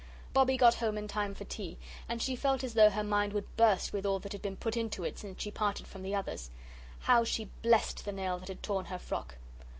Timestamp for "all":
4.03-4.17